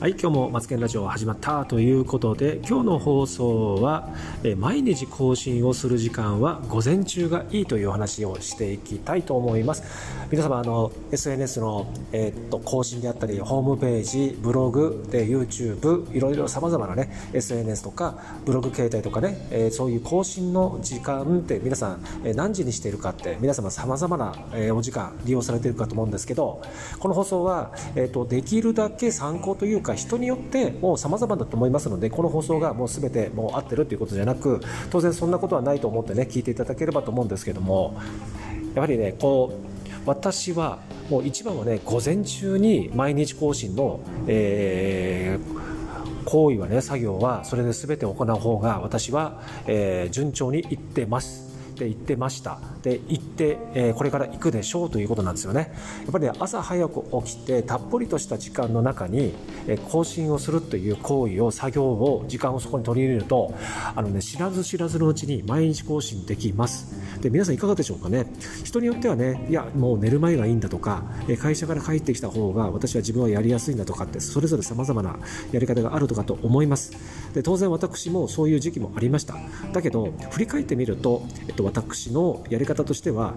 [0.00, 4.08] はい今日もマツケンラジオ始まったということで今日の放送は
[4.44, 9.82] え毎日更新をする時間は午前中がいいという話をしていきたいと思います。
[10.30, 26.62] 皆様あの SNS の、えー、っと更新であったりホームページブログで YouTube いろいろさまざまなね SNS とかブログ形態とかね、えー、そういう更新の時間って皆さん、え何時にしているかって皆様さまざまな、えお時間利用されているかと思うんですけど
[27.00, 34.60] この放送は、えー、っとできるだけ参考というかか人によってもう様々だと思いますのでこの放送がもう全てもう合ってるということじゃなく
[34.90, 37.98] 当然そんなことはないと思ってね聞いていただければと思うんですけども
[38.74, 40.78] やはりねこう私は
[41.10, 51.57] もう一番はね午前中に毎日更新の、えー、行為はね作業はそれで全て行う方が私は、えー、順調にいってます。
[51.78, 52.58] って言ってました。
[52.82, 55.72] で行って、えー、これから行くでしょうということなんですよね。
[56.02, 59.32] やっぱり、ね、朝早く起きてたっぷりとした時間の中に、
[59.68, 63.54] えー、更新をするという行為を作業を時間をそこに取り入れると
[63.94, 67.07] あの、ね、知らず知らずのうちに毎日更新できます。
[67.20, 68.26] で皆さんいかがでしょうかね？
[68.64, 71.02] 人によってはねいやもう寝る前がいいんだとか
[71.40, 75.18] 会社から帰ってきた方が私は自分はやりやすいんだとかってそれぞれ様々な
[75.52, 76.92] やり方があるとかと思います。
[77.34, 79.36] で当然私もそういう時期もありました。
[79.72, 83.34] だけど振り返ってみると、えっと、私のやり方としては、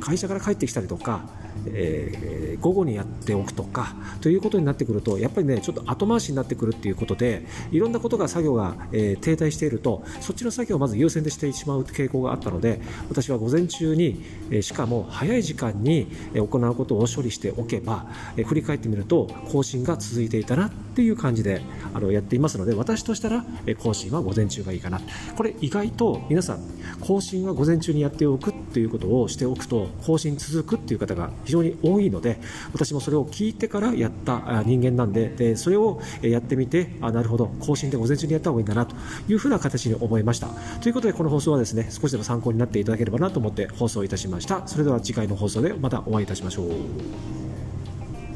[0.00, 1.28] 会社から帰ってきたりとか、
[1.66, 12.80] えー、午後にやっておくとかということになってくるとやっぱりねちょっと後回しになってくるっていうことでいろんなことが作業が、えー、停滞しているとそっちの作業をまず優先でしてしまう傾向があったので
[13.16, 14.22] 私は午前中に、
[14.60, 18.06] しかも早い時間に行うことを処理しておけば、
[18.44, 21.62] 振り返ってみると更新が続いていたなっていう感じで
[21.94, 23.42] あのやっていますので私としたら、
[23.78, 25.00] 更新は午前中がいいかな。
[25.34, 26.60] これ意外と皆さん
[27.06, 32.40] 更新は午前中にやっておくっていうことをしておくと更新続くっていう方が非常に多いので
[32.72, 38.96] 私もそれを聞いてからやった人間なんででそれをやってみてあなるほど更新で午前中にやった方がいいんだなと
[39.28, 40.48] いうふうな形に思いました。
[40.80, 44.66] ということでこの放送はですね少しでも参考になっていただければなと思って放送いたしました。
[44.66, 46.70] それでは次回の放送でまたお会いいたしましょう。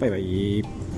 [0.00, 0.89] バイバイ。